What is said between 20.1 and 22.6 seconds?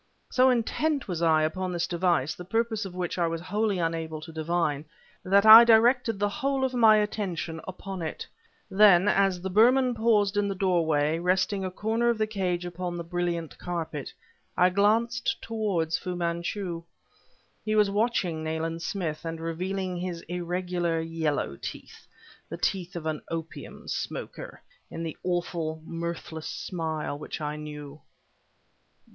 irregular yellow teeth the